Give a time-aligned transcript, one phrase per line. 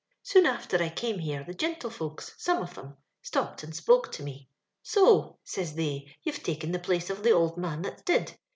[0.23, 4.23] Soon after I came here the gin tlefolks— some of them— stopped and spoke to
[4.23, 4.49] me.
[4.67, 8.35] * So,' says th^,* you've taken the place of the old man that's did?'